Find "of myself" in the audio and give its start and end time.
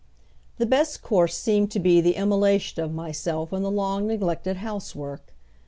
2.83-3.53